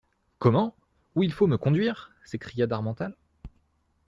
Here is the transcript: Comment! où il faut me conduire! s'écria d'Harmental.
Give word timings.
Comment! 0.39 0.75
où 1.13 1.21
il 1.21 1.31
faut 1.31 1.45
me 1.45 1.59
conduire! 1.59 2.11
s'écria 2.25 2.65
d'Harmental. 2.65 3.15